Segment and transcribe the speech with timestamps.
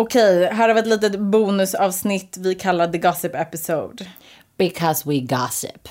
[0.00, 4.06] Okej, här har vi ett litet bonusavsnitt vi kallar The Gossip Episode.
[4.58, 5.88] Because we gossip.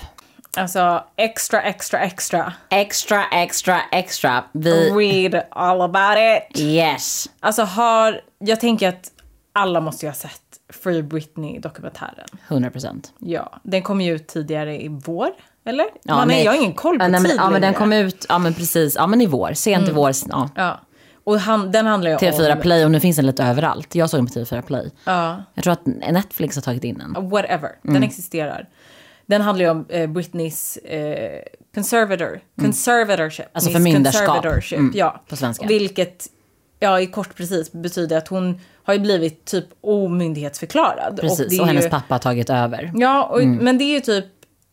[0.58, 2.54] Alltså extra, extra, extra.
[2.70, 4.44] Extra, extra, extra.
[4.52, 4.90] Vi...
[4.90, 6.60] Read all about it.
[6.60, 7.30] Yes.
[7.40, 9.12] Alltså har, jag tänker att
[9.54, 12.28] alla måste ju ha sett Free Britney-dokumentären.
[12.48, 13.14] 100 procent.
[13.20, 15.30] Ja, den kom ju ut tidigare i vår,
[15.66, 15.86] eller?
[16.04, 16.44] Ja, Man nej.
[16.44, 18.40] jag har ingen koll på ja, nej, men, tid Ja, men den kom ut, ja
[18.40, 20.12] men precis, ja men i vår, sent i vår.
[20.30, 20.50] Ja.
[20.56, 20.80] Ja.
[21.30, 22.62] Och han, den handlar ju TV4 om...
[22.62, 23.96] Play och nu finns den lite överallt.
[23.96, 24.92] Jag såg den på TV4 Play.
[25.04, 25.44] Ja.
[25.54, 27.30] Jag tror att Netflix har tagit in den.
[27.30, 27.94] Whatever, Mm.
[27.94, 28.68] den existerar.
[29.26, 31.42] Den handlar ju om eh, Britneys eh,
[31.76, 33.46] conservator, conservatorship.
[33.46, 33.52] Mm.
[33.54, 34.46] Alltså förmyndarskap.
[34.72, 35.22] Mm, ja.
[35.30, 35.68] på svenska.
[35.68, 36.28] Vilket,
[36.80, 41.20] ja i kort precis betyder att hon har ju blivit typ omyndighetsförklarad.
[41.22, 42.92] Precis, och, är hennes ju, pappa har tagit över.
[42.96, 44.26] Ja, och, men det är ju typ,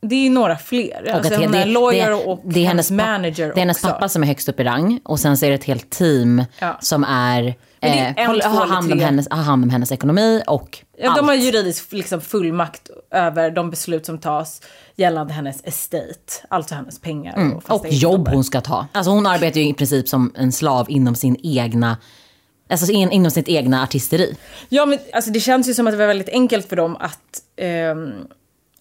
[0.09, 1.11] det är några fler.
[1.15, 3.87] Alltså, att hon är lawyer det- och det är hennes, manager Det är hennes också.
[3.89, 6.45] pappa som är högst upp i rang och sen så är det ett helt team
[6.59, 6.79] Ja.
[6.81, 7.93] som är, eh,
[8.27, 11.17] har, hand om hennes, har hand om hennes ekonomi och Ja, allt.
[11.19, 14.61] de har juridisk liksom, fullmakt över de beslut som tas
[14.97, 17.33] gällande hennes estate, alltså hennes pengar.
[17.35, 17.57] Och, Mm.
[17.57, 18.87] och fasta jobb hon ska ta.
[18.93, 21.97] Alltså hon arbetar ju i princip som en slav inom sin egna,
[22.71, 24.37] alltså in, inom sitt egna artisteri.
[24.69, 27.41] Ja, men alltså, det känns ju som att det var väldigt enkelt för dem att,
[27.57, 28.11] ehm,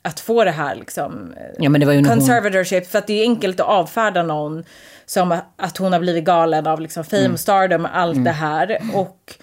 [0.05, 2.87] att få det här liksom, Ja men det var ju när hon, conservatorship.
[2.91, 4.63] För att det är enkelt att avfärda någon
[5.05, 7.33] som att hon har blivit galen av liksom fame Mm.
[7.33, 8.79] och stardom, allt det här.
[8.93, 9.33] Och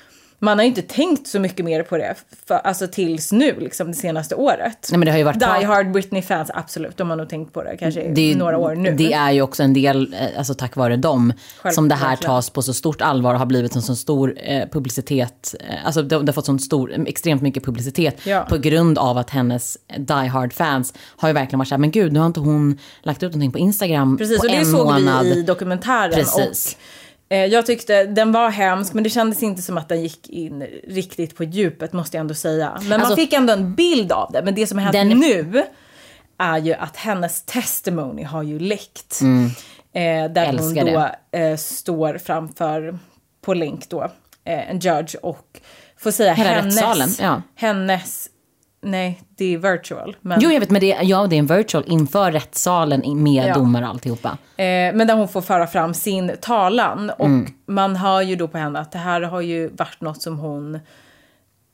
[0.43, 2.15] man har ju inte tänkt så mycket mer på det,
[2.47, 4.89] för, alltså tills nu, liksom det senaste året.
[4.91, 7.53] Nej, men det har ju varit Die prat- Hard Britney-fans, absolut, de har nog tänkt
[7.53, 8.95] på det kanske det, i några år nu.
[8.95, 11.33] det är ju också en del, eh, alltså tack vare dem,
[11.75, 14.69] som det här tas på så stort allvar och har blivit en så stor eh,
[14.73, 15.55] publicitet.
[15.61, 18.47] Eh, alltså det, det har fått sån stor, extremt mycket publicitet Ja.
[18.49, 22.13] på grund av att hennes Die Hard-fans har ju verkligen varit så här, men gud,
[22.13, 25.25] nu har inte hon lagt ut någonting på Instagram Precis, på och det såg månad.
[25.25, 26.13] vi i dokumentären.
[26.13, 26.35] Precis.
[26.77, 26.89] Och, eh,
[27.37, 31.37] jag tyckte den var hemsk, men det kändes inte som att den gick in riktigt
[31.37, 32.73] på djupet, måste jag ändå säga.
[32.81, 34.43] Men man Alltså- fick ändå en bild av det.
[34.43, 35.65] Men det som har hänt Den- nu
[36.39, 39.21] är ju att hennes testimony har ju läckt.
[39.95, 40.95] Eh, där hon Mm.
[41.33, 42.99] Då eh, står framför,
[43.45, 44.03] på länk då,
[44.45, 45.61] eh, en judge och
[45.99, 47.43] får säga Hela hennes, ja.
[47.55, 48.29] hennes,
[48.83, 50.17] nej det är virtual.
[50.21, 53.55] Men, Jo, jag vet, men det, ja, det är en virtual inför rättssalen med Ja.
[53.55, 54.29] domare och alltihopa.
[54.57, 57.11] Eh, men där hon får föra fram sin talan.
[57.11, 57.53] Och Mm.
[57.67, 60.79] man hör ju då på henne att det här har ju varit något som hon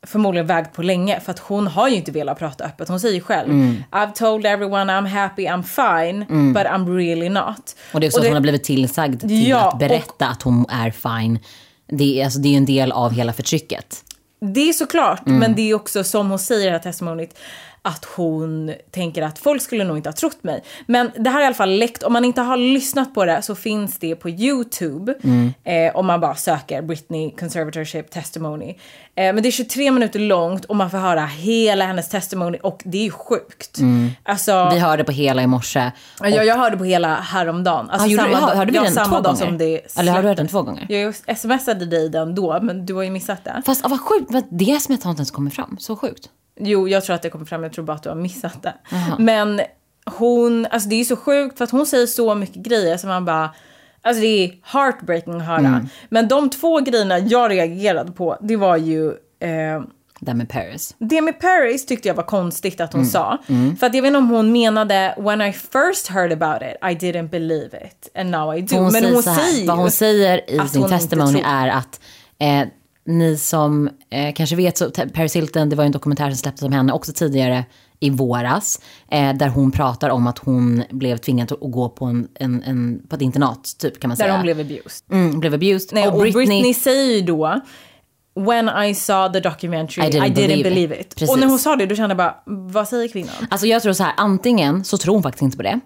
[0.06, 1.20] förmodligen vägt på länge.
[1.20, 2.88] För att hon har ju inte velat prata öppet.
[2.88, 3.76] Hon säger ju själv, Mm.
[3.92, 7.76] I've told everyone I'm happy, I'm fine, but I'm really not.
[7.94, 10.66] Och det är också att hon har blivit tillsagd till Ja, att berätta att hon
[10.70, 11.38] är fine.
[11.86, 14.04] Det är, alltså, det är en del av hela förtrycket.
[14.40, 15.38] Det är såklart, Mm.
[15.38, 17.38] men det är också som hon säger i det här testimoniet
[17.82, 20.64] att hon tänker att folk skulle nog inte ha trott mig.
[20.86, 22.02] Men det här är i alla fall läckt.
[22.02, 25.14] Om man inte har lyssnat på det så finns det på YouTube.
[25.24, 25.52] Mm.
[25.64, 28.68] Eh, om man bara söker Britney Conservatorship Testimony.
[28.68, 28.74] Eh,
[29.14, 32.98] men det är 23 minuter långt och man får höra hela hennes testimony och det
[32.98, 33.78] är ju sjukt.
[34.22, 34.74] Alltså, Mm.
[34.74, 35.90] Vi hörde på hela i morse.
[36.20, 37.90] jag, jag hörde på hela häromdagen.
[37.90, 39.46] Alltså Ah, gjorde, samma hörde vi den samma två dag gånger?
[39.46, 40.86] som det Eller har du hört den två gånger?
[40.88, 43.62] Jag smsade dig den då, men du har ju missat det.
[43.66, 45.76] Fast ah, vad sjukt, det som jag inte ens kommer fram.
[45.80, 46.28] Så sjukt.
[46.60, 47.62] Jo, jag tror att det kommer fram.
[47.62, 48.74] Jag tror bara att du har missat det.
[49.18, 49.60] Men
[50.18, 53.24] hon, alltså det är så sjukt för att hon säger så mycket grejer som man
[53.24, 53.50] bara,
[54.02, 55.58] alltså det är heartbreaking att höra.
[55.58, 55.88] Mm.
[56.08, 59.08] Men de två grejerna jag reagerade på, det var ju
[59.40, 59.82] eh,
[60.20, 60.94] Det med Paris.
[60.98, 63.10] det med Paris tyckte jag var konstigt att hon Mm.
[63.10, 63.38] sa.
[63.80, 67.06] För att jag vet inte om hon menade when I first heard about it I
[67.06, 68.76] didn't believe it and now I do.
[68.76, 71.68] Hon Men säger hon så här, säger vad hon säger i sin hon testimony är
[71.68, 72.00] att
[72.38, 72.68] eh,
[73.08, 76.62] ni som eh, kanske vet så Paris Hilton, det var ju en dokumentär som släpptes
[76.62, 77.64] om henne också tidigare
[78.00, 78.80] i våras.
[79.10, 83.02] Eh, där hon pratar om att hon blev tvingad att gå på, en, en, en,
[83.08, 84.36] på ett internat, typ kan man där säga.
[84.36, 85.12] hon blev abused.
[85.12, 85.88] mm, blev abused.
[85.92, 87.60] Nej, och Britney, säger ju då
[88.38, 91.14] When I saw the documentary I didn't, believe, it.
[91.14, 91.30] Precis.
[91.30, 93.34] Och när hon sa det då kände jag bara, vad säger kvinnan?
[93.50, 95.80] Alltså jag tror så här, antingen så tror hon faktiskt inte på det.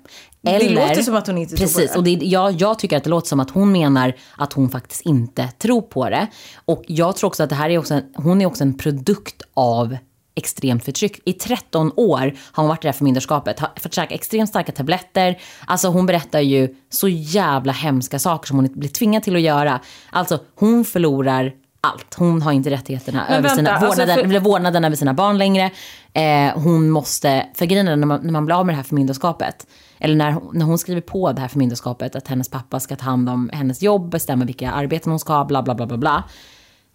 [0.46, 1.98] Eller, Det låter som att hon inte tror på precis, det.
[1.98, 5.00] och det, jag, jag tycker att det låter som att hon menar att hon faktiskt
[5.00, 6.26] inte tror på det.
[6.64, 9.42] Och jag tror också att det här är också en, hon är också en produkt
[9.54, 9.96] av
[10.34, 11.20] extremt förtryck.
[11.24, 14.72] I 13 år har hon varit i det här förmyndarskapet, har fått käka extremt starka
[14.72, 15.38] tabletter.
[15.66, 19.80] Alltså hon berättar ju så jävla hemska saker som hon blir tvingad till att göra.
[20.10, 21.52] Alltså hon förlorar
[21.86, 22.14] allt.
[22.14, 25.14] Hon har inte rättigheterna Men över vänta, sina, alltså, vårdnaden, för- eller vårdnaden över sina
[25.14, 25.70] barn längre.
[26.12, 28.82] Eh, hon måste, för grejen är när man, när man blir av med det här
[28.82, 29.66] förmyndarskapet,
[29.98, 33.28] eller när, när hon skriver på det här förmyndarskapet, att hennes pappa ska ta hand
[33.28, 36.24] om hennes jobb, bestämma vilka arbeten hon ska ha, bla bla bla bla bla.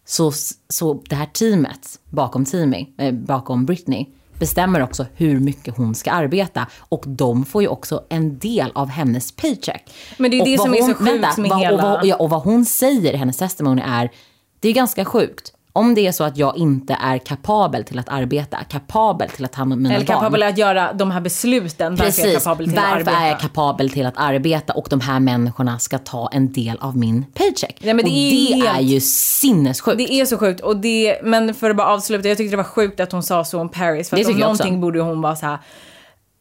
[0.06, 0.32] Så,
[0.70, 4.06] så det här teamet bakom Timmy, eh, bakom Britney,
[4.40, 6.68] bestämmer också hur mycket hon ska arbeta.
[6.90, 9.94] Och de får ju också en del av hennes paycheck.
[10.18, 12.06] Men det är Och det som är så sjukt vänta, med vad, hela- Och vad,
[12.06, 14.12] ja, och vad hon säger i hennes testimony är,
[14.60, 15.54] det är ganska sjukt.
[15.74, 19.52] om det är så att jag inte är kapabel till att arbeta, kapabel till att
[19.52, 20.16] ta hand om mina Eller barn.
[20.18, 21.96] kapabel att göra de här besluten.
[21.96, 23.18] Varför jag är Precis, kapabel till varför att arbeta.
[23.18, 26.98] är jag kapabel till att arbeta och de här människorna ska ta en del av
[26.98, 27.78] min paycheck.
[27.82, 29.98] Nej, men det och är det helt- är ju sinnessjukt.
[29.98, 30.62] Det är så sjukt.
[30.62, 33.44] Och det, men för att bara avsluta, jag tyckte det var sjukt att hon sa
[33.46, 34.10] så om Paris.
[34.10, 34.64] För Det att om jag också.
[34.64, 35.58] någonting borde hon vara så här.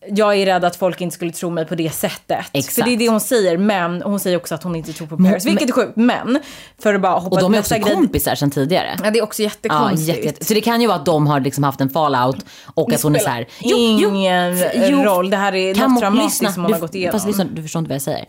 [0.08, 2.46] Jag är rädd att folk inte skulle tro mig på det sättet.
[2.52, 2.74] Exakt.
[2.74, 3.58] För det är det hon säger.
[3.58, 5.46] Men hon säger också att hon inte tror på Paris.
[5.46, 5.96] vilket är sjukt.
[5.96, 6.38] Men
[6.78, 7.94] för att bara hoppa och de är också grej.
[7.94, 8.96] kompisar sedan tidigare.
[9.04, 10.08] Ja, det är också Ja, jättekonstigt.
[10.08, 10.44] jätte, jätte.
[10.44, 12.36] Så det kan ju vara att de har liksom haft en fallout
[12.74, 13.46] och att hon är så här.
[13.60, 15.30] ingen roll.
[15.30, 17.12] Det här är något må- traumatiskt som hon du, har gått igenom.
[17.12, 18.24] Fast lyssna, du förstår inte vad jag säger.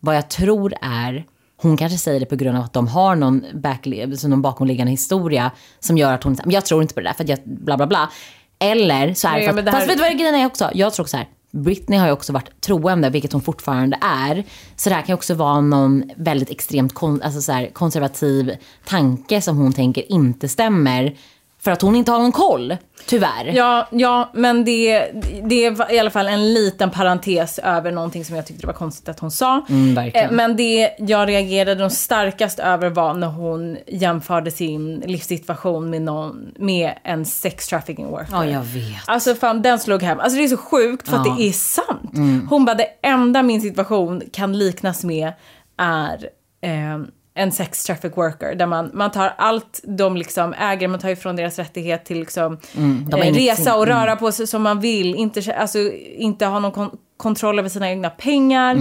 [0.00, 1.24] Vad jag tror är,
[1.62, 3.86] hon kanske säger det på grund av att de har någon, back,
[4.24, 7.30] någon bakomliggande historia som gör att hon, jag tror inte på det där för att
[7.30, 8.10] jag bla bla bla.
[8.58, 10.46] Eller så är det Nej, för att, det här- fast vet du vad grejen är
[10.46, 10.70] också?
[10.74, 11.28] Jag tror också så här.
[11.50, 14.44] Britney har ju också varit troende, vilket hon fortfarande är.
[14.76, 19.40] Så det här kan också vara någon väldigt extremt kon, alltså så här, konservativ tanke
[19.40, 21.16] som hon tänker inte stämmer.
[21.60, 22.76] För att hon inte har någon koll,
[23.06, 23.44] tyvärr.
[23.54, 25.10] Ja, ja, men det,
[25.44, 29.08] det var i alla fall en liten parentes över någonting som jag tyckte var konstigt
[29.08, 29.66] att hon sa.
[29.68, 30.10] Mm.
[30.14, 36.48] Eh, Men det jag reagerade starkast över var när hon jämförde sin livssituation med, någon,
[36.58, 38.28] med en sex trafficking worker.
[38.32, 39.02] Ja, jag vet.
[39.06, 40.20] Alltså fan, den slog hem.
[40.20, 41.36] Alltså det är så sjukt för att Ja.
[41.38, 42.14] det är sant.
[42.16, 42.46] Mm.
[42.50, 45.32] Hon bara, det enda min situation kan liknas med
[45.78, 46.28] är
[46.62, 46.98] eh,
[47.38, 48.54] en sex traffic worker.
[48.54, 52.58] Där man, man tar allt de liksom äger, man tar ifrån deras rättighet till liksom,
[52.76, 55.14] Mm, eh, resa och röra på sig som man vill.
[55.14, 55.78] Inte, alltså,
[56.16, 58.76] inte ha någon kon- kontroll över sina egna pengar.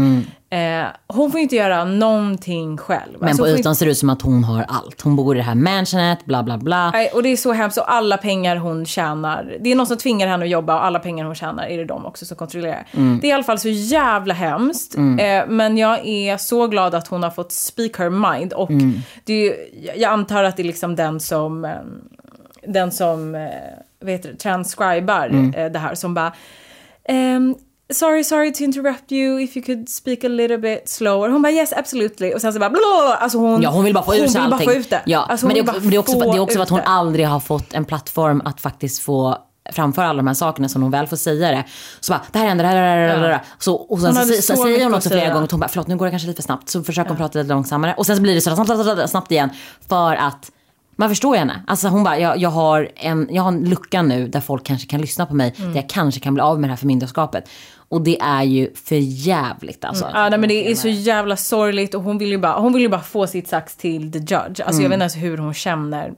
[0.49, 3.09] Eh, hon får inte göra någonting själv.
[3.09, 3.19] Mm.
[3.19, 5.01] Men Alltså, på ytan ser det ut som att hon har allt.
[5.01, 6.91] Hon bor i det här mansionet, bla bla bla.
[6.91, 7.77] Nej, och det är så hemskt.
[7.77, 10.99] Och alla pengar hon tjänar, det är någon som tvingar henne att jobba och alla
[10.99, 12.87] pengar hon tjänar är det de också som kontrollerar.
[12.91, 13.19] Mm.
[13.21, 14.95] Det är i alla fall så jävla hemskt.
[14.97, 18.53] Eh, men jag är så glad att hon har fått speak her mind.
[18.53, 18.93] Och Mm.
[19.23, 19.55] det är,
[19.95, 21.71] jag antar att det är liksom den som, eh,
[22.67, 23.41] den som eh,
[23.99, 25.53] vad heter det, transcribar Mm.
[25.53, 26.33] eh, det här som bara
[27.09, 27.55] ehm,
[27.93, 29.39] Sorry, sorry to interrupt you.
[29.41, 31.29] If you could speak a little bit slower.
[31.29, 32.33] Hon bara yes, absolutely.
[32.33, 33.15] Och sen så bara blå.
[33.19, 34.67] Alltså hon, Ja, hon vill bara få sig vill bara allting.
[34.69, 35.01] få ut det.
[35.05, 36.79] Ja, Alltså, men det är, också, det, är också, det är också ut att hon
[36.79, 36.85] det.
[36.85, 39.37] aldrig har fått en plattform att faktiskt få
[39.71, 41.63] framföra alla de här sakerna som hon väl får säga det.
[41.99, 43.43] Så bara, det här händer, det här, det här, det här.
[43.59, 45.67] Så, och sen Hon så, så, så säger hon också flera gånger att hon bara,
[45.67, 46.69] förlåt nu går det kanske lite för snabbt.
[46.69, 47.93] Så försöker hon prata lite långsammare.
[47.97, 49.49] Och sen så blir det så snabbt, snabbt, snabbt, snabbt igen.
[49.89, 50.51] För att
[50.99, 51.63] man förstår henne.
[51.67, 54.87] Alltså hon bara, jag, jag, har en, jag har en lucka nu där folk kanske
[54.87, 55.55] kan lyssna på mig.
[55.57, 55.73] Mm.
[55.73, 57.49] Där jag kanske kan bli av med det här förmyndarskapet.
[57.89, 60.09] Och det är ju för jävligt alltså.
[60.13, 62.81] Ja, nej, men det är så jävla sorgligt och hon vill ju bara, hon vill
[62.81, 64.33] ju bara få sitt sax till the judge.
[64.37, 64.81] Alltså Mm.
[64.81, 66.13] jag vet inte ens hur hon känner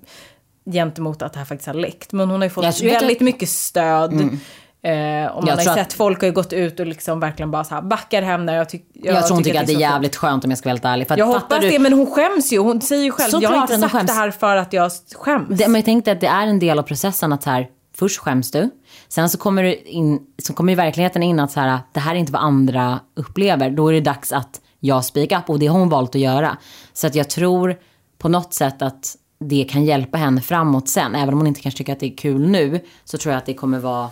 [0.72, 2.12] gentemot att det här faktiskt har läckt.
[2.14, 4.14] Men hon har ju fått att väldigt det- mycket stöd.
[4.14, 7.20] Eh, och man Jag har ju sett att- folk har ju gått ut och liksom
[7.20, 8.56] verkligen bara så här backar henne.
[8.56, 10.58] Jag, tyck, jag, jag tror hon tycker att det är så jävligt skönt om jag
[10.58, 11.08] ska vara helt ärlig.
[11.08, 12.58] För att Jag hoppas du- det, men hon skäms ju.
[12.60, 15.48] Hon säger ju själv, jag har inte att sagt det här för att jag skäms.
[15.50, 17.68] Det, men jag tänkte att det är en del av processen att så här,
[18.00, 18.70] först skäms du.
[19.08, 22.16] Sen så kommer, du in, så kommer ju verkligheten in att så här, det här
[22.16, 23.70] är inte vad andra upplever.
[23.70, 26.58] Då är det dags att jag speak up och det har hon valt att göra.
[26.94, 27.76] Så att jag tror
[28.18, 31.16] på något sätt att det kan hjälpa henne framåt sen.
[31.16, 33.46] Även om hon inte kanske tycker att det är kul nu så tror jag att
[33.46, 34.10] det kommer vara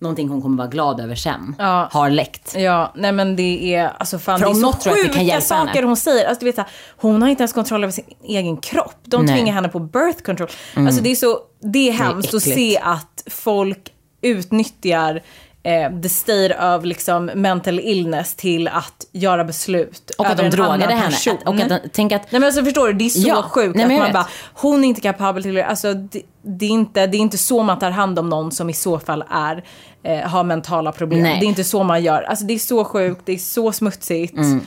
[0.00, 1.54] någonting hon kommer vara glad över sen.
[1.58, 1.88] Ja.
[1.92, 2.54] Har läckt.
[2.56, 5.04] Ja, nej men det är, alltså fan För det är så något tror att det
[5.04, 5.86] kan sjuka hjälpa saker henne.
[5.86, 6.28] hon säger.
[6.28, 8.96] Alltså du vet så här, hon har inte ens kontroll över sin egen kropp.
[9.04, 9.34] De Nej.
[9.36, 10.48] tvingar henne på birth control.
[10.76, 11.38] Alltså det är så,
[11.72, 12.58] det är hemskt att äckligt.
[12.58, 13.92] se att folk
[14.22, 15.22] utnyttjar
[15.62, 20.94] eh, the state of liksom mental illness till att göra beslut Och att de drogade
[20.94, 21.16] henne.
[21.30, 23.42] Att- och att de- tänk att- Nej men alltså förstår du, det är så Ja,
[23.42, 24.12] sjukt nej, att man vet.
[24.12, 25.66] bara, hon är inte kapabel till det.
[25.66, 28.70] Alltså det, det, är inte, det är inte så man tar hand om någon som
[28.70, 29.64] i så fall är,
[30.02, 31.22] eh, har mentala problem.
[31.22, 31.40] Nej.
[31.40, 32.22] Det är inte så man gör.
[32.22, 34.36] Alltså det är så sjukt, det är så smutsigt.
[34.36, 34.60] Mm.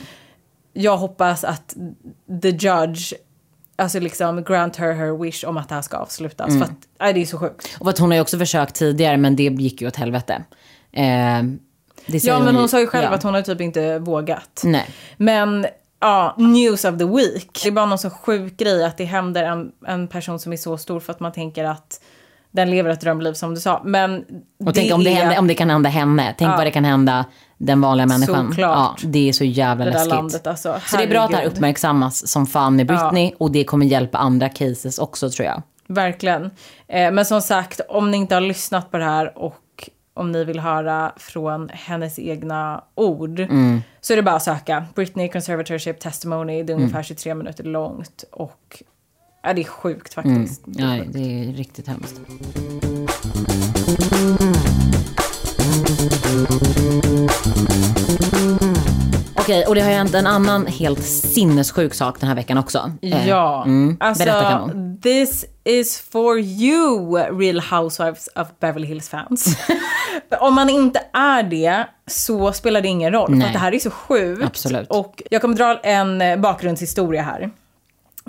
[0.72, 1.74] Jag hoppas att
[2.42, 3.12] the judge,
[3.76, 6.48] alltså liksom grant her her wish om att det här ska avslutas.
[6.48, 6.58] Mm.
[6.58, 7.76] För att, nej, det är så sjukt.
[7.80, 10.42] Och att hon har ju också försökt tidigare men det gick ju åt helvete.
[10.96, 11.42] Eh,
[12.06, 13.10] säger Ja men hon sa ju själv ja.
[13.10, 14.60] att hon har typ inte vågat.
[14.64, 14.86] Nej.
[15.16, 15.66] Men
[16.00, 17.60] ja, news of the week.
[17.62, 20.56] Det är bara någon så sjuk grej att det händer en, en person som är
[20.56, 22.00] så stor för att man tänker att
[22.50, 23.82] den lever ett drömliv som du sa.
[23.84, 24.24] Men
[24.64, 26.34] Och tänk om det, är händer, om det kan hända henne.
[26.38, 26.56] Tänk Ja.
[26.56, 27.24] vad det kan hända
[27.58, 28.48] den vanliga människan.
[28.48, 29.00] Såklart.
[29.02, 30.10] Ja, det är så jävla det läskigt.
[30.10, 30.80] landet alltså.
[30.86, 33.32] Så det är bra att det här uppmärksammas som fan med Britney.
[33.38, 35.62] Och det kommer hjälpa andra cases också tror jag.
[35.88, 36.50] Verkligen.
[36.88, 39.54] Eh, men som sagt, om ni inte har lyssnat på det här och
[40.14, 43.80] om ni vill höra från hennes egna ord Mm.
[44.00, 46.52] så är det bara att söka Britney Conservatorship Testimony.
[46.62, 46.82] Det är Mm.
[46.82, 48.82] ungefär 23 minuter långt och
[49.42, 50.62] ja, det är sjukt faktiskt.
[50.66, 51.12] Ja, sjukt.
[51.12, 51.18] det
[51.48, 52.20] är riktigt hemskt.
[59.44, 62.92] Okej, och det har hänt en annan helt sinnessjuk sak den här veckan också.
[63.02, 63.96] Eh, Ja, mm.
[64.00, 65.00] alltså Berätta Kanon.
[65.02, 69.56] This is for you, Real Housewives of Beverly Hills fans.
[70.40, 73.26] Om man inte är det så spelar det ingen roll.
[73.26, 73.46] För Nej.
[73.46, 74.44] att det här är så sjukt.
[74.44, 74.88] Absolut.
[74.90, 77.50] Och jag kommer dra en eh, bakgrundshistoria här.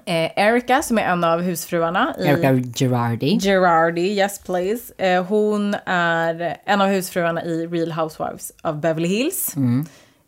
[0.06, 3.40] Eh, Erica, som är en av husfruarna i Erica Girardi.
[3.40, 4.94] Girardi, yes please.
[4.98, 9.56] Eh, hon är en av husfruarna i Real Housewives of Beverly Hills.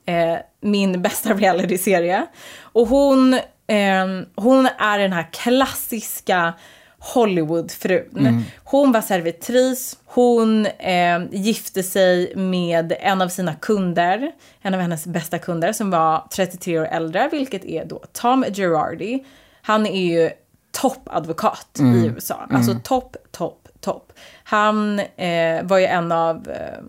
[0.07, 2.25] Eh, min bästa reality-serie.
[2.61, 6.53] Och hon, ehm, hon är den här klassiska
[6.99, 8.43] Hollywoodfrun.
[8.63, 15.07] Hon var servitris, hon eh, gifte sig med en av sina kunder, en av hennes
[15.07, 19.25] bästa kunder som var 33 år äldre, vilket är då Tom Girardi.
[19.61, 20.29] Han är ju
[20.71, 22.47] toppadvokat i USA.
[22.49, 24.13] Alltså topp, topp, topp.
[24.43, 26.83] Han eh, var ju en av eh,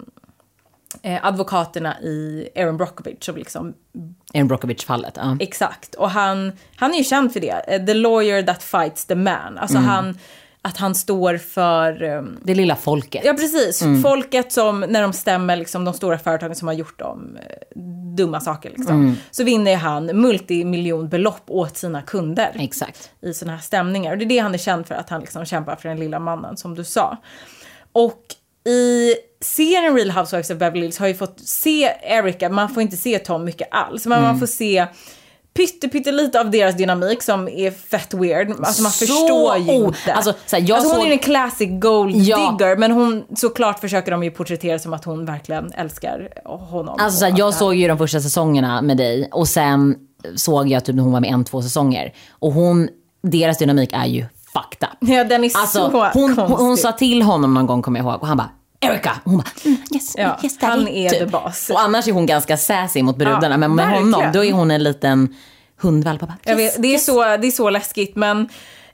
[1.03, 3.75] eh, advokaterna i Aaron Brockovich som liksom
[4.35, 5.15] Erin Brockovich-fallet.
[5.17, 5.37] Ja.
[5.41, 5.95] Exakt.
[5.95, 7.65] Och han, han är ju känd för det.
[7.69, 9.59] Eh, The lawyer that fights the man.
[9.59, 10.19] Alltså han,
[10.63, 12.03] att han står för...
[12.03, 13.23] ehm, Det lilla folket.
[13.25, 13.83] Ja, precis.
[14.03, 17.81] Folket som, när de stämmer liksom, de stora företagen som har gjort de eh,
[18.17, 23.11] dumma saker, liksom, så vinner han multimiljonbelopp åt sina kunder Exakt.
[23.21, 24.13] i sådana här stämningar.
[24.13, 26.19] Och det är det han är känd för, att han liksom kämpar för den lilla
[26.19, 27.17] mannen, som du sa.
[27.93, 28.23] Och
[28.69, 32.97] i serien Real Housewives of Beverly Hills har ju fått se Erica, man får inte
[32.97, 34.87] se Tom mycket alls, men man får se
[35.57, 38.51] pytte, lite av deras dynamik som är fett weird.
[38.51, 40.13] Alltså man Så förstår ju inte.
[40.13, 42.37] alltså, så här, jag alltså hon såg- är en classic gold Ja.
[42.59, 46.97] digger, men hon, såklart försöker de ju porträttera som att hon verkligen älskar honom.
[47.01, 49.95] Alltså, så och här, att jag såg ju de första säsongerna med dig och sen
[50.37, 52.13] såg jag typ när hon var med en, två säsonger.
[52.31, 52.89] Och hon,
[53.23, 55.09] deras dynamik är ju fucked up.
[55.11, 56.57] Ja, den är Alltså, så hon, hon, konstig.
[56.65, 59.21] hon sa till honom någon gång, kommer jag ihåg, och han bara Erica!
[59.25, 60.71] Och hon bara mm, yes, Ja, yes daddy.
[60.71, 61.19] han är Typ.
[61.19, 61.71] the boss.
[61.71, 64.15] Och annars är hon ganska sassy mot brudarna, Ja, men med verkligen.
[64.15, 65.37] honom då är hon en liten
[65.81, 66.21] hundvalp.
[66.21, 67.05] Bara, yes, vet, det, är yes.
[67.07, 68.49] så, det är så läskigt, men,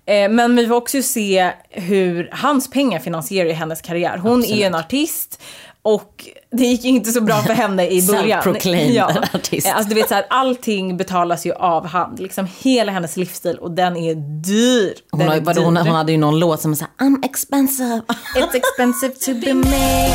[0.06, 4.18] eh, men vi får också se hur hans pengar finansierar hennes karriär.
[4.18, 5.42] Hon är ju en artist
[5.84, 8.42] och det gick ju inte så bra för henne i början.
[8.42, 9.66] Self-proclaimed artist.
[9.66, 12.20] Eh, Alltså du vet så här, allting betalas ju av hand.
[12.20, 14.94] Liksom hela hennes livsstil och den är dyr.
[15.10, 15.80] Hon, Den har, är vadå, hon, dyr.
[15.82, 18.00] hon hade ju någon låt som sa I'm expensive.
[18.36, 20.14] It's expensive to be made.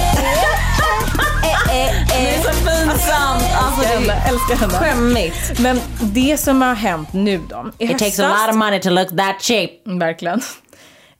[1.67, 3.43] Det är så pinsamt.
[3.55, 4.73] Alltså, Älskar är älskar henne.
[4.73, 5.59] skämmigt.
[5.59, 5.79] Men
[6.13, 7.71] det som har hänt nu då.
[7.77, 9.69] I It takes a lot of money to look that cheap.
[9.85, 10.39] Verkligen.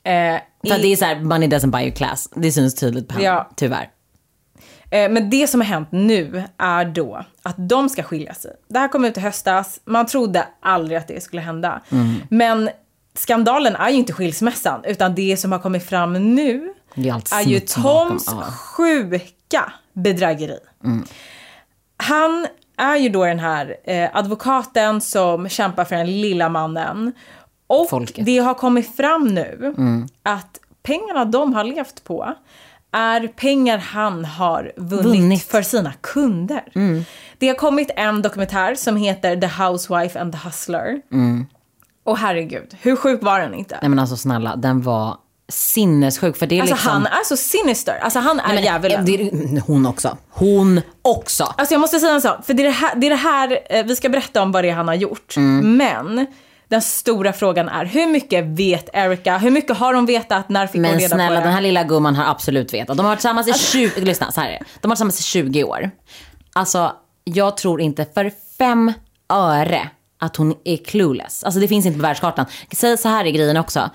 [0.04, 2.30] Eh, För i- det är så här, money doesn't buy you class.
[2.36, 3.50] Det syns tydligt på henne, Ja.
[3.56, 3.88] tyvärr.
[4.92, 8.52] Eh, Men det som har hänt nu är då att de ska skilja sig.
[8.68, 9.80] Det här kom ut i höstas.
[9.86, 11.82] Man trodde aldrig att det skulle hända.
[12.30, 12.70] Men
[13.14, 17.60] skandalen är ju inte skilsmässan, utan det som har kommit fram nu är är ju
[17.60, 18.44] bakom, Toms ja.
[18.52, 20.60] sjuka bedrägeri.
[21.98, 27.14] Han är ju då den här eh, advokaten som kämpar för den lilla mannen.
[27.68, 28.26] Och Folket.
[28.26, 29.74] det har kommit fram nu
[30.24, 32.34] att pengarna de har levt på
[32.92, 35.44] är pengar han har vunnit, Vunnit.
[35.44, 36.64] för sina kunder.
[37.38, 41.02] Det har kommit en dokumentär som heter The Housewife and the Hustler.
[42.04, 43.78] Och herregud, hur sjuk var den inte?
[43.82, 45.18] Nej men alltså snälla, den var
[45.50, 46.38] sinnessjuk.
[46.38, 46.92] För det är Alltså liksom...
[46.92, 48.00] han är så sinister.
[48.02, 49.06] Alltså han är Nej, men, djävulen.
[49.06, 50.18] det hon också.
[50.30, 51.44] Hon också.
[51.44, 53.60] Alltså jag måste säga en sak, för det är det här, det är det här
[53.70, 55.38] eh, vi ska berätta om vad det är han har gjort.
[55.38, 55.78] Mm.
[55.78, 56.26] Men
[56.70, 59.38] den stora frågan är, hur mycket vet Erica?
[59.38, 60.50] Hur mycket har de vetat?
[60.50, 61.38] När fick hon Men reda på snälla, det?
[61.38, 62.98] Alltså- den här lilla gumman har absolut vetat.
[62.98, 64.60] De har varit tillsammans i 20, lyssna så här är det.
[64.82, 65.92] De har varit tillsammans i 20 år.
[66.54, 66.92] Alltså,
[67.24, 68.94] jag tror inte för fem
[69.30, 71.44] öre att hon är clueless.
[71.44, 72.46] Alltså det finns inte på världskartan.
[72.72, 73.90] Säg så här är grejen också.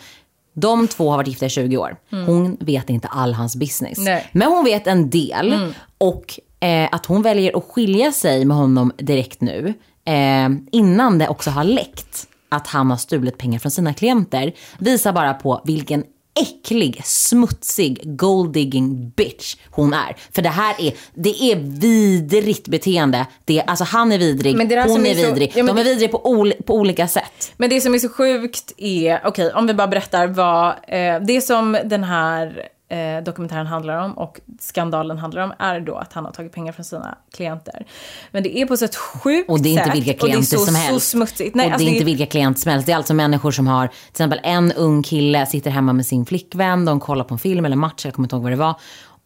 [0.55, 1.97] De två har varit gifta i 20 år.
[2.11, 3.99] Hon vet inte all hans business.
[3.99, 4.13] Mm.
[4.13, 4.29] Nej.
[4.33, 5.73] Men hon vet en del.
[5.99, 9.75] Och eh, att hon väljer att skilja sig med honom direkt nu.
[10.05, 14.53] Eh, innan det också har läckt att han har stulit pengar från sina klienter.
[14.79, 16.05] Visar bara på vilken
[16.41, 20.17] äcklig, smutsig, gold digging bitch hon är.
[20.35, 23.27] För det här är, det är vidrigt beteende.
[23.45, 24.77] Det, alltså han är vidrig, hon är,
[25.11, 25.53] är så- vidrig.
[25.55, 27.53] ja, De är vidriga på, ol, på olika sätt.
[27.57, 31.41] Men det som är så sjukt är, okej om vi bara berättar vad, eh, det
[31.41, 36.25] som den här eh, dokumentären handlar om och skandalen handlar om är då att han
[36.25, 37.87] har tagit pengar från sina klienter.
[38.31, 40.29] Men det är på så ett sjukt Och det är inte vilka och det är
[40.29, 40.93] klienter så, som helst.
[40.93, 41.55] så smutsigt.
[41.55, 42.87] Nej, och alltså det är inte vilka klienter som helst.
[42.87, 46.27] Det är alltså människor som har, till exempel en ung kille sitter hemma med sin
[46.27, 48.75] flickvän, de kollar på en film eller match, jag kommer inte ihåg vad det var.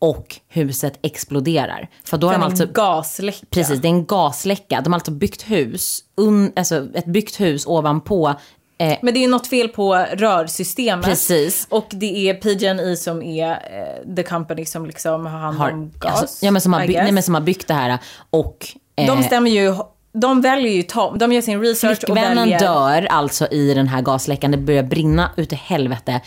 [0.01, 1.89] Och huset exploderar.
[2.05, 3.47] För då har de en alltså, gasläcka.
[3.51, 4.81] precis, det är en gasläcka.
[4.81, 8.35] De har alltså byggt hus, un, alltså ett byggt hus ovanpå
[8.79, 11.07] eh, Men det är något fel på rörsystemet.
[11.07, 11.67] Precis.
[11.71, 15.93] Och det är PG&E som är eh, the company som liksom har hand har, om
[15.99, 16.21] gas.
[16.21, 17.99] alltså, ja, men som, har nej, men som har byggt det här.
[18.31, 18.67] Och,
[18.97, 19.75] eh, De stämmer ju
[20.13, 22.59] de väljer ju Tom, de gör sin research och Flickvännen väljer...
[22.59, 24.51] dör alltså i den här gasläckan.
[24.51, 26.21] Det börjar brinna ut i helvete.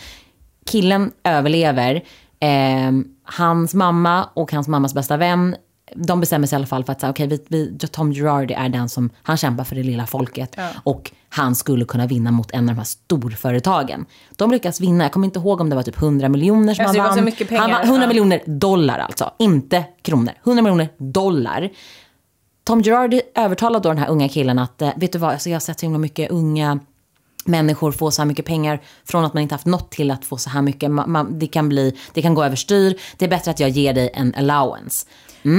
[0.66, 1.94] Killen överlever.
[2.40, 2.92] Eh,
[3.24, 5.56] hans mamma och hans mammas bästa vän,
[5.96, 8.68] de bestämmer sig i alla fall för att säga, okej, vi, vi, Tom Girardi är
[8.68, 10.56] den som, han kämpar för det lilla folket.
[10.84, 14.06] Och han skulle kunna vinna mot en av de här storföretagen.
[14.30, 17.00] De lyckas vinna, jag kommer inte ihåg om det var typ 100 miljoner som Alltså,
[17.00, 17.32] han vann.
[17.32, 18.08] pengar, Han vann 100 ja.
[18.08, 20.32] miljoner dollar alltså, inte kronor.
[20.44, 21.70] 100 miljoner dollar.
[22.64, 25.54] Tom Girardi övertalade då den här unga killen att, eh, vet du vad, alltså jag
[25.54, 26.78] har sett så himla mycket unga
[27.44, 30.36] människor få så här mycket pengar från att man inte haft något till att få
[30.36, 30.90] så här mycket.
[30.90, 32.98] Man, det, kan bli, det kan gå överstyr.
[33.16, 35.06] Det är bättre att jag ger dig en allowance.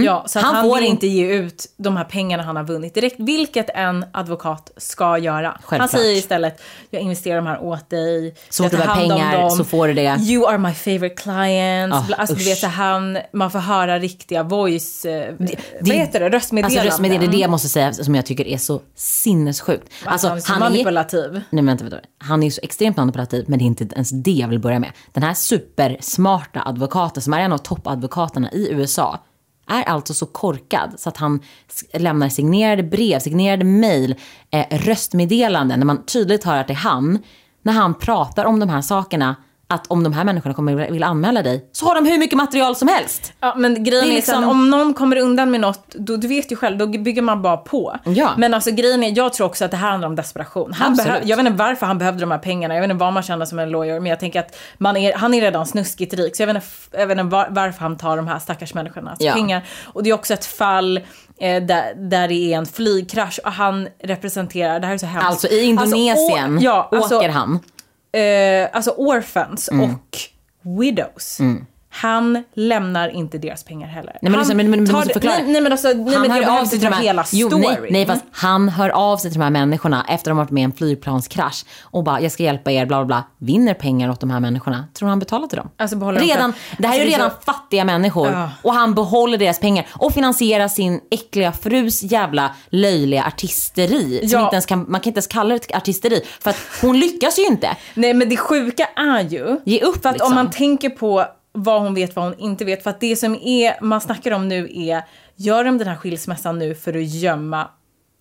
[0.05, 2.93] Ja, så Han han, får vill inte- ge ut de här pengarna han har vunnit
[2.93, 5.47] direkt, vilket en advokat ska göra.
[5.47, 5.91] Han Självklart.
[5.91, 8.35] säger istället, jag investerar de här åt dig.
[8.49, 10.17] Så fort du har pengar så får du det.
[10.21, 11.93] You are my favorite client.
[11.93, 12.47] Ah, alltså, du usch.
[12.47, 15.05] vet, så han, man får höra riktiga voice...
[15.05, 15.33] eh,
[15.81, 16.29] vad heter det?
[16.29, 16.79] Röstmeddelanden.
[16.79, 19.89] Alltså röstmeddelande, det är det jag måste säga som jag tycker är så sinnessjukt.
[20.05, 21.41] Alltså, han är så manipulativ.
[21.49, 22.07] Nej men vänta, vänta.
[22.17, 24.79] Han är ju så extremt manipulativ men det är inte ens det jag vill börja
[24.79, 24.91] med.
[25.11, 29.19] Den här supersmarta advokaten som är en av toppadvokaterna i USA
[29.67, 31.39] är alltså så korkad så att han
[31.93, 34.15] lämnar signerade brev, signerade mejl,
[34.51, 37.19] eh, röstmeddelanden när man tydligt hör att det är han.
[37.61, 39.35] När han pratar om de här sakerna,
[39.67, 42.75] att om de här människorna kommer vilja anmäla dig, så har de hur mycket material
[42.75, 43.33] som helst.
[43.39, 44.49] Ja, men grejen Det är är, liksom- liksom...
[44.49, 47.57] om någon kommer undan med något, då, du vet ju själv, då bygger man bara
[47.57, 47.95] på.
[48.03, 48.29] Ja.
[48.37, 50.73] Men alltså grejen är, jag tror också att det här handlar om desperation.
[50.73, 53.23] Han jag vet inte varför han behövde de här pengarna, jag vet inte vad man
[53.23, 56.35] känner som en lawyer, men jag tänker att man är, han är redan snuskigt rik,
[56.35, 59.17] så jag vet inte, jag vet inte var, varför han tar de här stackars människornas
[59.19, 59.33] Ja.
[59.33, 59.61] pengar.
[59.85, 60.97] Och det är också ett fall
[61.39, 65.27] eh, där, där det är en flygkrasch och han representerar, det här är så hemskt.
[65.27, 67.59] Alltså i Indonesien Alltså, å- ja, alltså, åker han.
[68.13, 69.89] Eh, alltså orphans Mm.
[69.89, 70.17] och
[70.79, 71.39] widows.
[71.95, 74.17] Han lämnar inte deras pengar heller.
[74.21, 75.35] Nej men, liksom, men, men du måste förklara.
[75.35, 77.47] Nej, nej men alltså, nej, han men hör av sig till de här, hela jo,
[77.47, 77.65] storyn.
[77.81, 80.51] nej, nej, fast han hör av sig till de här människorna efter de har varit
[80.51, 83.23] med i en flygplanskrasch och bara, jag ska hjälpa er, bla bla bla.
[83.37, 84.85] Vinner pengar åt de här människorna.
[84.93, 85.69] Tror han betalar till dem?
[85.77, 88.49] Alltså, behåller de redan, det här är ju Alltså, redan fattiga människor Ja.
[88.61, 94.19] och han behåller deras pengar och finansierar sin äckliga frus jävla löjliga artisteri.
[94.29, 94.43] Som Ja.
[94.45, 97.43] inte ens kan, man kan inte ens kalla det artisteri för att hon lyckas ju
[97.45, 97.69] inte.
[97.93, 100.31] Nej men det sjuka är ju, Ge upp, för att liksom.
[100.31, 103.35] om man tänker på vad hon vet, vad hon inte vet, för att det som
[103.35, 105.03] är, man snackar om nu är,
[105.35, 107.67] gör de den här skilsmässan nu för att gömma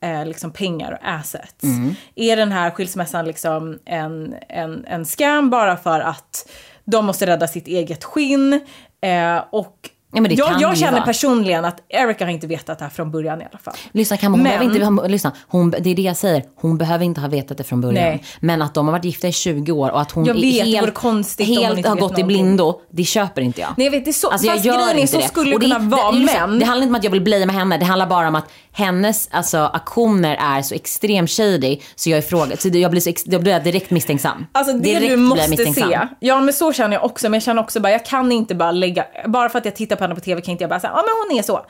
[0.02, 1.64] eh, liksom pengar och assets?
[1.64, 1.94] Mm.
[2.14, 6.50] Är den här skilsmässan liksom en, en, en scam bara för att
[6.84, 8.60] de måste rädda sitt eget skinn?
[9.00, 12.46] Eh, och Ja, men det kan jag, det jag känner personligen att Erika har inte
[12.46, 13.74] vetat det här från början i alla fall.
[13.92, 16.44] Lyssna Kamma, hon Men- behöver inte, hon, lyssna, hon, det är det jag säger.
[16.54, 18.04] Hon behöver inte ha vetat det från början.
[18.04, 18.24] Nej.
[18.40, 20.64] Men att de har varit gifta i 20 år och att hon Jag är vet,
[20.64, 23.70] det helt, konstigt helt har gått i blindo, det köper inte jag.
[23.76, 25.22] Nej jag vet, det är så, Alltså jag fast grejen är så det.
[25.28, 26.58] skulle det kunna vara, det, men...
[26.58, 29.28] Det handlar inte om att jag vill blamea henne, det handlar bara om att hennes
[29.32, 33.22] alltså, aktioner är så extremt shady så jag, är fråga, så jag blir, så, ex-
[33.26, 34.46] jag blir direkt misstänksam.
[34.52, 35.98] Alltså det direkt du måste se.
[36.20, 37.28] Ja men så känner jag också.
[37.28, 39.96] Men jag känner också bara, jag kan inte bara lägga, bara för att jag tittar
[39.96, 41.66] på henne på tv kan inte jag bara säga, ja men hon är så.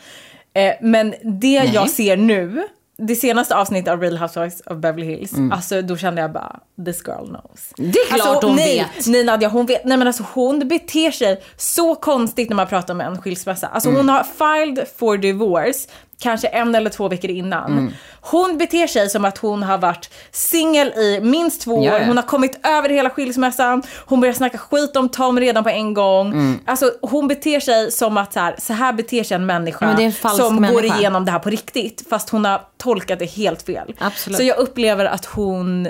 [0.54, 2.62] Eh, men det jag ser nu,
[2.98, 7.02] det senaste avsnittet av Real Housewives of Beverly Hills, alltså då kände jag bara, this
[7.06, 7.72] girl knows.
[7.78, 7.90] Mm.
[7.90, 9.06] Det är klart alltså, hon nej, vet.
[9.06, 9.84] Nej Nadja, hon vet.
[9.84, 13.66] Nej men alltså hon beter sig så konstigt när man pratar om en skilsmässa.
[13.66, 13.96] Alltså Mm.
[14.00, 14.22] hon har
[14.64, 15.88] filed for divorce
[16.22, 17.72] kanske en eller två veckor innan.
[17.72, 17.92] Mm.
[18.20, 21.84] Hon beter sig som att hon har varit singel i minst två år.
[21.84, 22.04] ja.
[22.04, 23.82] Hon har kommit över hela skilsmässan.
[24.06, 26.32] Hon börjar snacka skit om Tom redan på en gång.
[26.32, 26.60] Mm.
[26.66, 30.04] Alltså hon beter sig som att så här, så här beter sig en människa Ja,
[30.04, 30.98] en som går människa.
[30.98, 32.06] igenom det här på riktigt.
[32.10, 33.94] Fast hon har tolkat det helt fel.
[33.98, 34.36] Absolut.
[34.36, 35.88] Så jag upplever att hon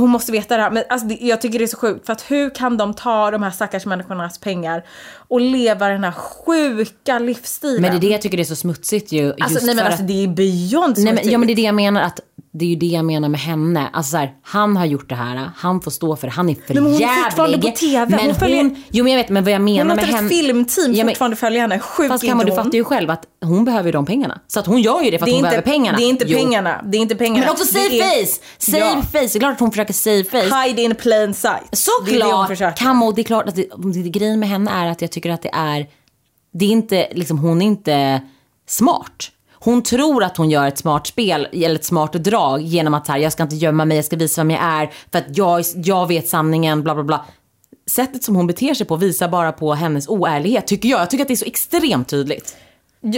[0.00, 2.06] hon måste veta det här, men alltså, jag tycker det är så sjukt.
[2.06, 4.84] För att hur kan de ta de här stackars människornas pengar
[5.28, 7.82] och leva den här sjuka livsstilen?
[7.82, 9.34] Men det är det jag tycker det är så smutsigt ju.
[9.40, 11.32] Alltså, nej men alltså det är beyond Nej, men, smutsigt.
[11.32, 12.20] ja men det är det jag menar att
[12.52, 13.88] det är ju det jag menar med henne.
[13.92, 16.54] Alltså så här, han har gjort det här, han får stå för det, han är
[16.54, 17.24] för men hon är jävlig.
[17.24, 19.86] fortfarande på TV, Men hon följer- jo men jag vet men vad jag menar Hon
[19.86, 20.28] med låter ett henne.
[20.28, 21.78] filmteam Ja, men- fortfarande följa henne.
[21.78, 22.64] Sjuk Fast inte Kammar, du hon.
[22.64, 24.40] fattar ju själv att hon behöver ju de pengarna.
[24.46, 25.98] Så att hon gör ju det för att det är hon inte, behöver pengarna.
[25.98, 26.38] Det är inte Jo.
[26.38, 26.82] pengarna.
[26.84, 27.40] Det är inte pengarna.
[27.40, 28.40] Men också save Det är- face!
[28.58, 29.02] Save Ja.
[29.02, 29.18] face!
[29.20, 30.62] Det är klart att hon försöker save face.
[30.66, 31.52] Hide in plain sight.
[32.06, 32.48] Det är det hon Såklart!
[32.48, 32.76] försöker.
[32.76, 35.42] Kammo, det är klart att det, det, grejen med henne är att jag tycker att
[35.42, 35.86] det är,
[36.52, 38.20] det är inte, liksom hon är inte
[38.68, 39.30] smart.
[39.60, 43.12] Hon tror att hon gör ett smart spel, eller ett smart drag genom att så
[43.12, 45.64] här, jag ska inte gömma mig, jag ska visa vem jag är, för att jag,
[45.74, 47.24] jag vet sanningen, bla bla bla.
[47.90, 51.00] Sättet som hon beter sig på visar bara på hennes oärlighet, tycker jag.
[51.00, 52.56] Jag tycker att det är så extremt tydligt.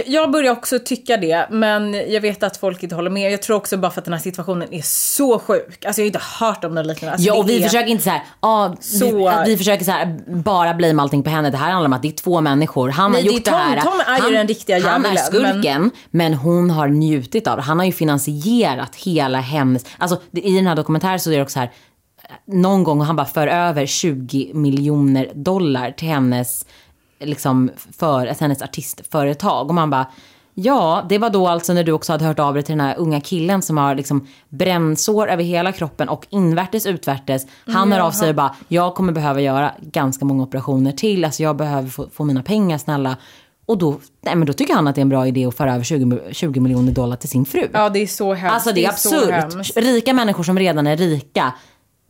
[0.05, 3.31] Jag- börjar också tycka det, men jag vet att folk inte håller med.
[3.31, 5.85] Jag tror också bara för att den här situationen är så sjuk.
[5.85, 7.11] Alltså jag har inte hört om den liknande.
[7.13, 9.57] Alltså, Ja, och det vi är- försöker inte så här, ah, Så- vi, att vi
[9.57, 11.49] försöker så här, bara blame allting på henne.
[11.49, 12.89] Det här handlar om att det är två människor.
[12.89, 13.59] Han Nej, har det gjort det, Tom.
[13.59, 13.81] här.
[13.81, 16.33] Tom är ju han, den riktiga Han är skurken, men...
[16.33, 17.63] hon har njutit av det.
[17.63, 21.41] Han har ju finansierat hela hennes, alltså det- i den här dokumentären så är det
[21.43, 21.71] också så här,
[22.47, 26.65] någon gång han bara för över 20 miljoner dollar till hennes,
[27.21, 29.67] liksom, för, till hennes artistföretag.
[29.67, 30.07] Och man bara,
[30.53, 32.95] ja, det var då alltså när du också hade hört av dig till den här
[32.97, 37.45] unga killen som har liksom brännsår över hela kroppen och invärtes utvärtes.
[37.65, 41.43] Han hör av sig och bara, jag kommer behöva göra ganska många operationer till, alltså
[41.43, 43.17] jag behöver få, få mina pengar snälla.
[43.65, 45.73] Och då, nej, men då tycker han att det är en bra idé att föra
[45.73, 47.67] över 20, 20 miljoner dollar till sin fru.
[47.73, 48.53] Ja, det är så hemskt.
[48.53, 49.53] Alltså det är så absurt.
[49.53, 49.77] hemskt.
[49.77, 51.53] Rika människor som redan är rika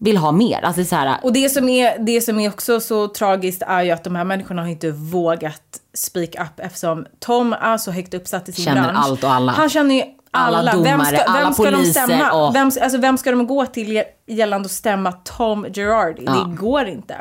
[0.03, 0.61] vill ha mer.
[0.61, 3.91] Alltså så här, Och det som, är, det som är också så tragiskt är ju
[3.91, 5.61] att de här människorna har inte vågat
[5.93, 8.99] speak up eftersom Tom är så högt uppsatt i sin Känner bransch.
[9.05, 9.51] allt och alla.
[9.51, 10.57] Han känner ju alla.
[10.57, 12.31] Alla vem domare, ska, vem alla ska de poliser stämma?
[12.31, 16.23] och- Vem, alltså, vem ska de gå till gällande att stämma Tom Girardi?
[16.25, 16.31] Ja.
[16.33, 17.15] Det går inte.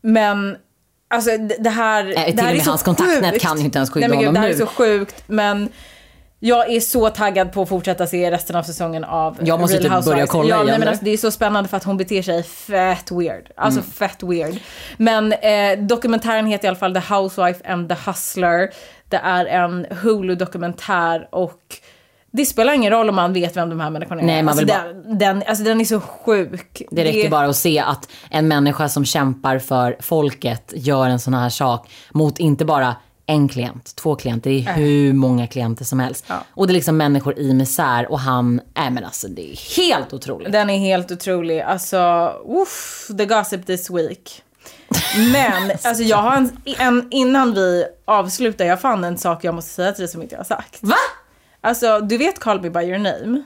[0.00, 0.56] Men
[1.14, 3.44] Alltså det här, till det här är så hans kontaktnät sjukt.
[3.44, 4.54] kan ju inte ens skydda Nej, men gud, honom Det här nu.
[4.54, 5.68] är så sjukt men
[6.46, 10.02] jag är så taggad på att fortsätta se resten av säsongen av Jag måste Real
[10.02, 11.96] typ börja kolla ja, igen nej, men alltså, Det är så spännande för att hon
[11.96, 13.50] beter sig fett weird.
[13.56, 13.90] Alltså Mm.
[13.90, 14.58] fett weird.
[14.96, 18.70] Men eh, dokumentären heter i alla fall The Housewife and the Hustler.
[19.08, 21.60] Det är en Hulu-dokumentär och
[22.30, 24.26] det spelar ingen roll om man vet vem de här människorna är.
[24.26, 26.82] Nej, man alltså, vill den, den, alltså den är så sjuk.
[26.90, 31.34] Det räcker bara att se att en människa som kämpar för folket gör en sån
[31.34, 32.96] här sak mot inte bara
[33.26, 36.24] en klient, två klienter, det är hur många klienter som helst.
[36.28, 36.44] Ja.
[36.54, 40.12] Och det är liksom människor i misär och han, nej men alltså det är helt
[40.12, 40.52] otroligt.
[40.52, 41.60] Den är helt otrolig.
[41.60, 44.42] Alltså, uff, the gossip this week.
[45.32, 49.70] Men alltså jag har en, en, innan vi avslutar, jag fann en sak jag måste
[49.70, 50.78] säga till dig som inte jag har sagt.
[50.80, 50.96] Va?
[51.60, 53.42] Alltså, du vet Call Me By Your Name?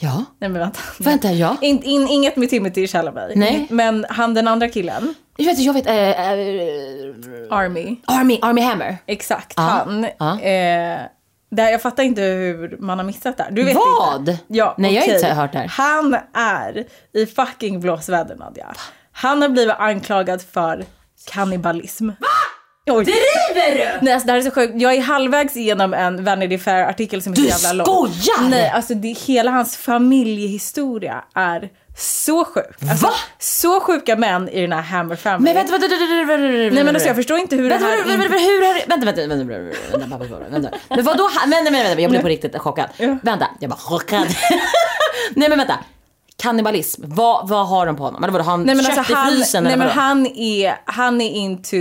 [0.00, 0.24] Ja.
[0.38, 0.80] Nej men vänta.
[0.98, 1.56] Vänta, ja.
[1.60, 3.36] In, in, inget med Timothy Chalamet.
[3.36, 3.66] Nej.
[3.70, 6.14] Men han den andra killen, Jag vet, jag vet, äh, äh,
[7.50, 7.96] Army.
[8.06, 8.96] Army, Army Hammer.
[9.06, 10.06] Exakt, Ja, han.
[10.18, 10.40] ja.
[10.40, 11.00] Eh,
[11.50, 13.50] där, jag fattar inte hur man har missat det här.
[13.50, 14.20] Du vet Vad?
[14.20, 14.38] inte?
[14.46, 15.68] Ja, Nej, jag har inte hört det här.
[15.68, 18.66] Han är i fucking blåsväder Nadja.
[19.12, 20.84] Han har blivit anklagad för
[21.32, 22.08] kannibalism.
[22.08, 22.14] Va?
[22.90, 23.04] Oj.
[23.04, 24.04] Driver du?
[24.04, 24.72] Nej, alltså, det här är så sjukt.
[24.76, 27.86] Jag är halvvägs igenom en Vanity Fair-artikel som är så Du jävla lång.
[28.08, 28.50] skojar!
[28.50, 31.68] Nej, alltså det, hela hans familjehistoria är
[31.98, 32.64] så sjuk.
[32.90, 33.12] Alltså, Va?
[33.38, 35.44] Så sjuka män i den här Hammer Family.
[35.44, 36.74] Men vänta, vänta, vänta, vänta, vänta, vänta.
[36.74, 37.96] Nej men alltså jag förstår inte hur Vänta, det här...
[37.96, 39.54] vänta, vänta, hur har Vänta, vänta, vänta, vänta,
[39.98, 40.78] vänta, vänta, vänta, vänta.
[40.88, 42.88] Men vadå, vänta, vänta, vänta, jag blev på riktigt chockad.
[43.22, 44.28] Vänta, jag bara chockad.
[45.34, 45.78] Nej men vänta.
[46.42, 48.24] Kannibalism, vad, vad har de på honom?
[48.24, 51.20] Eller vadå, har han Nej men kött alltså i frysen nej, men han, är, han
[51.20, 51.76] är into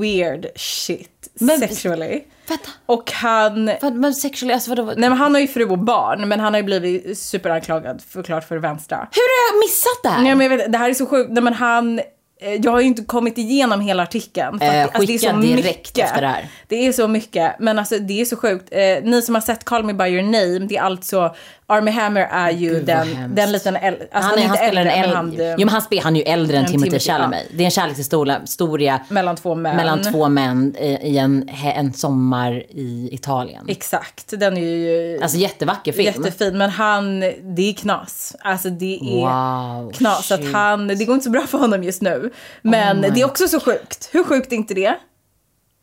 [0.00, 2.22] weird shit Men- sexually.
[2.48, 3.64] Vänta, Och han...
[3.92, 4.84] men sexually, alltså vadå?
[4.84, 8.48] Nej men han har ju fru och barn men han har ju blivit superanklagad förklart
[8.48, 8.96] för vänstra.
[8.96, 10.22] Hur har jag missat det här?
[10.22, 11.30] Nej men jag vet, det här är så sjukt.
[11.30, 11.98] Nej men han...
[11.98, 14.58] eh, Jag har ju inte kommit igenom hela artikeln.
[14.58, 15.98] för att Eh, det- alltså, det är så direkt mycket.
[15.98, 16.48] efter det här.
[16.68, 17.54] Det är så mycket.
[17.58, 18.68] Men alltså det är så sjukt.
[18.70, 21.34] Eh, ni som har sett Call Me By Your Name, det är alltså...
[21.70, 24.06] Army Hammer är ju Gud, den, den liten äldre...
[24.12, 25.16] Alltså han, är, han inte äldre, äldre.
[25.16, 27.46] han, jo men han, spelar, han är ju äldre än än Timothy Chalamet.
[27.52, 29.76] Det är en kärlekshistoria historia mellan två män.
[29.76, 33.64] mellan två män i, i en, en sommar i Italien.
[33.68, 36.04] Exakt, den är ju Alltså jättevacker film.
[36.04, 36.58] jättefin.
[36.58, 38.36] Men han, det är knas.
[38.40, 40.32] Alltså det är Wow, knas.
[40.32, 42.30] Att han, det går inte så bra för honom just nu.
[42.62, 44.08] Men Oh det är också så sjukt.
[44.12, 44.94] Hur sjukt är inte det?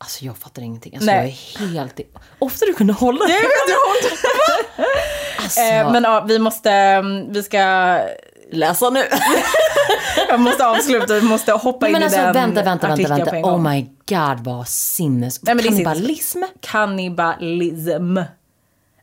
[0.00, 0.94] Alltså jag fattar ingenting.
[0.94, 1.38] Alltså, Nej.
[1.58, 2.00] jag är helt...
[2.38, 3.36] Ofta du kunde hålla dig.
[5.42, 7.58] Alltså, Eh, men ja, vi måste, mm, vi ska,
[8.52, 9.00] läsa nu.
[10.28, 13.36] jag måste avsluta, vi måste hoppa in men i alltså den vänta, vänta, vänta, vänta.
[13.36, 15.42] Oh my god vad sinnes...
[15.42, 16.42] Nej, men Kannibalism?
[16.60, 18.18] Kannibalism.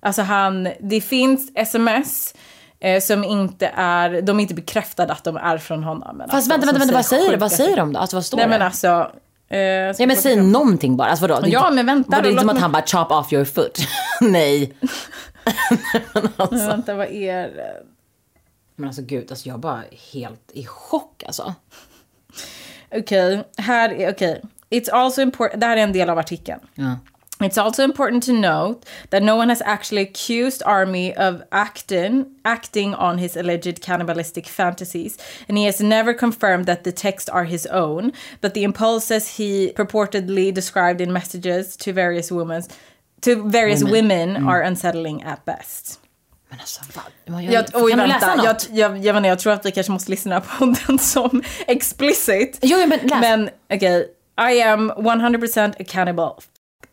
[0.01, 2.33] Alltså han, det finns sms
[2.79, 6.17] eh, som inte är, de är inte bekräftade att de är från honom.
[6.17, 7.99] Men Fast alltså, vänta, vänta, vänta, vad säger, sjuka vad säger de då?
[7.99, 8.49] Alltså vad står Nej det?
[8.49, 9.11] men alltså.
[9.49, 11.09] Eh, Ja men säg någonting bara.
[11.09, 11.47] Alltså vadå?
[11.47, 13.79] Ja, men vänta vadå, Det inte som att mig- han bara chop off your foot.
[14.21, 14.73] Nej.
[16.49, 17.83] Men vänta, vad är det?
[18.75, 21.55] Men alltså gud, alltså jag är bara helt i chock alltså.
[22.91, 24.41] Okej, här är, okej.
[24.69, 26.59] It's also important, det här är en del av artikeln.
[26.75, 26.97] Ja.
[27.39, 32.95] It's also important to note that no one has actually accused Army of acting acting
[32.95, 35.17] on his alleged cannibalistic fantasies,
[35.49, 38.13] and he has never confirmed that the texts are his own.
[38.39, 42.63] But the impulses he purportedly described in messages to various women,
[43.25, 45.99] to various women, are unsettling at best.
[46.49, 46.81] Men alltså
[47.25, 47.43] vad?
[47.43, 48.69] Jag, Jag, oj, kan du vänta, läsa jag, något?
[48.71, 52.59] jag, jag, vet inte, jag tror att vi kanske måste lyssna på den som explicit.
[52.61, 53.21] Jo, men läs.
[53.21, 54.11] Men okej,
[54.55, 56.39] I am 100% a cannibal.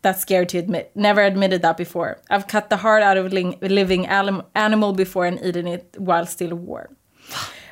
[0.01, 0.91] That's scary to admit.
[0.95, 2.15] Never admitted that before.
[2.29, 6.53] I've cut the heart out of living anim- animal before and eaten it while still
[6.53, 6.95] warm.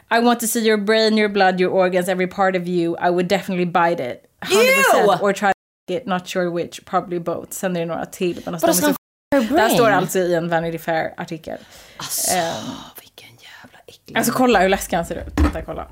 [0.09, 2.95] I want to see your brain, your blood, your organs, every part of you.
[2.97, 4.29] I would definitely bite it.
[4.43, 5.17] 100% Ew!
[5.21, 5.51] or try
[5.91, 7.51] it, not sure which, probably both.
[7.51, 8.41] Sen är det några till.
[8.45, 8.93] Men de Vadå, står
[9.77, 11.57] så- alltså i en Vanity Fair-artikel.
[11.97, 12.31] Alltså,
[13.01, 14.17] vilken jävla äcklig.
[14.17, 15.39] Alltså kolla hur läskig han ser ut.
[15.39, 15.87] Vänta, kolla.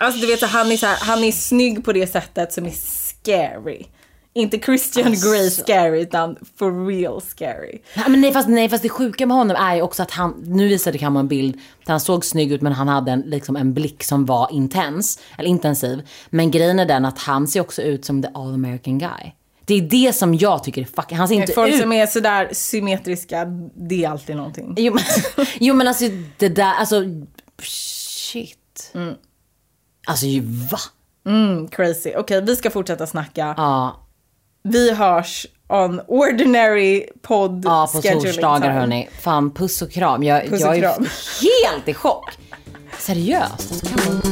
[0.00, 2.66] alltså du vet, så han, är så här, han är snygg på det sättet som
[2.66, 3.86] är scary.
[4.34, 5.30] Inte Christian Alltså.
[5.30, 7.82] Grey scary, utan for real scary.
[7.96, 10.44] Nej, men nej, fast, nej, fast det sjuka med honom är ju också att han,
[10.46, 13.56] nu visade Kammar en bild där han såg snygg ut men han hade en, liksom
[13.56, 16.08] en blick som var intens, eller intensiv.
[16.30, 19.32] Men grejen är den att han ser också ut som the all American guy.
[19.64, 21.80] Det är det som jag tycker är fucking, han ser inte Folk ut...
[21.80, 24.74] som är sådär symmetriska, det är alltid någonting.
[24.76, 26.04] Jo men, jo men alltså
[26.38, 27.02] det där, alltså
[27.62, 28.92] shit.
[30.06, 30.78] Alltså ju va?
[31.26, 32.12] Mm, crazy.
[32.16, 33.54] Okej, vi ska fortsätta snacka.
[33.56, 34.01] Ja,
[34.62, 39.08] Vi hörs on ordinary podd ja på torsdagar hörni.
[39.20, 40.22] Fan puss och kram.
[40.22, 41.06] Jag, Puss jag och är kram.
[41.74, 42.30] helt i chock.
[42.98, 43.52] Seriöst.
[43.52, 44.22] Alltså, kan man...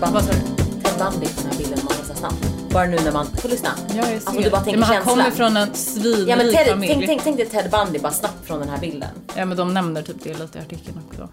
[0.00, 0.38] Vad sa du?
[0.82, 2.36] Ted Bundy på den här bilden man visar snabbt.
[2.70, 3.68] Bara nu när man, får lyssna.
[3.88, 4.14] Ja, jag ser.
[4.14, 5.16] Alltså du bara tänker men han känslan.
[5.16, 6.92] kommer från en svinrik Ja men Ted, familj.
[6.92, 9.08] tänk, tänk, tänk dig Ted Bundy bara snabbt från den här bilden.
[9.36, 11.28] Ja men de nämner typ det lite i artikeln också.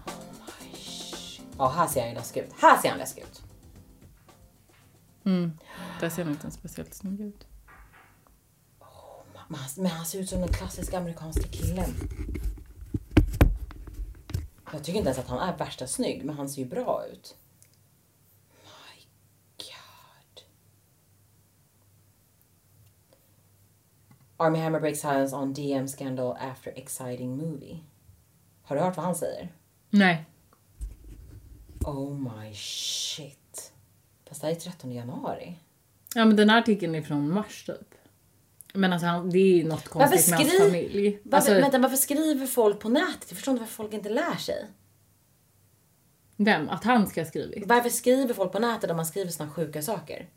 [1.60, 2.52] Ja här ser han ju läskig ut.
[2.60, 3.42] Här ser han läskig ut.
[6.00, 7.46] Där ser han inte speciellt snygg ut.
[9.48, 11.90] Men han, men han ser ut som den klassiska amerikanska killen.
[14.72, 17.36] Jag tycker inte ens att han är värsta snygg, men han ser ju bra ut.
[18.52, 19.04] My
[19.56, 20.42] God.
[24.36, 27.80] Army Hammer breaks silence on DM scandal after exciting movie.
[28.62, 29.52] Har du hört vad han säger?
[29.90, 30.26] Nej.
[31.84, 33.72] Oh my shit.
[34.28, 35.56] Fast det här är 13 januari.
[36.14, 37.94] Ja men den här artikeln är från mars typ.
[38.74, 41.18] Men alltså han, det är ju något konstigt med hans familj.
[41.22, 43.24] varför, Alltså, vänta, varför skriver folk på nätet?
[43.28, 44.66] Jag förstår inte varför folk inte lär sig.
[46.36, 46.68] vem?
[46.68, 47.66] Att han ska ha skrivit?
[47.66, 50.28] Varför skriver folk på nätet när man skriver såna sjuka saker?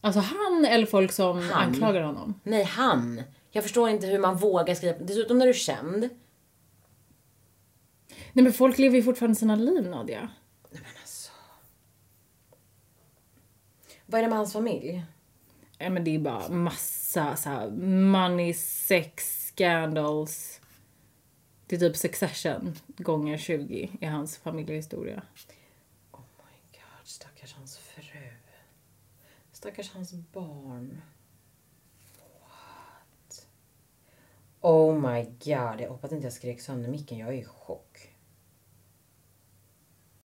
[0.00, 1.52] Alltså han eller folk som Han.
[1.68, 2.40] anklagar honom?
[2.42, 3.22] Nej, han.
[3.50, 4.98] Jag förstår inte hur man vågar skriva.
[4.98, 6.08] Dessutom när du är känd.
[8.32, 10.30] Nej men folk lever ju fortfarande sina liv Nadia.
[10.70, 11.32] Nej men alltså.
[14.06, 15.04] Vad är det med hans familj?
[15.78, 17.70] Ja men det är bara massa så här
[18.10, 20.60] money, sex, scandals.
[21.66, 25.22] Det är typ succession gånger 20 i hans familjehistoria.
[26.12, 28.32] Oh my god, stackars hans fru.
[29.52, 31.02] Stackars hans barn.
[32.40, 33.46] What?
[34.60, 37.18] Oh my god, jag hoppas inte jag skrek sönder micken.
[37.18, 37.91] Jag är i chock.